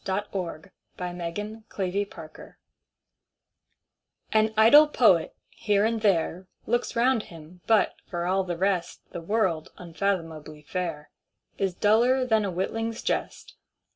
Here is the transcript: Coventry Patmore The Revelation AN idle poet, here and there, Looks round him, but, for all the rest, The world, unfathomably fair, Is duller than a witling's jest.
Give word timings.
Coventry 0.03 0.71
Patmore 0.97 1.61
The 1.69 2.09
Revelation 2.09 2.55
AN 4.31 4.51
idle 4.57 4.87
poet, 4.87 5.35
here 5.51 5.85
and 5.85 6.01
there, 6.01 6.47
Looks 6.65 6.95
round 6.95 7.21
him, 7.21 7.61
but, 7.67 7.93
for 8.07 8.25
all 8.25 8.43
the 8.43 8.57
rest, 8.57 9.01
The 9.11 9.21
world, 9.21 9.69
unfathomably 9.77 10.63
fair, 10.63 11.11
Is 11.59 11.75
duller 11.75 12.25
than 12.25 12.43
a 12.45 12.49
witling's 12.49 13.03
jest. 13.03 13.55